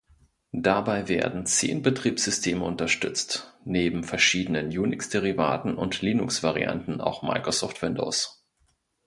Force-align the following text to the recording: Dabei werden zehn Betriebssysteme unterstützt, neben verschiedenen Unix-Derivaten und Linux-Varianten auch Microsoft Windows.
Dabei 0.57 1.07
werden 1.09 1.45
zehn 1.45 1.83
Betriebssysteme 1.83 2.65
unterstützt, 2.65 3.53
neben 3.65 4.03
verschiedenen 4.03 4.69
Unix-Derivaten 4.75 5.75
und 5.75 6.01
Linux-Varianten 6.01 7.01
auch 7.01 7.21
Microsoft 7.21 7.83
Windows. 7.83 8.43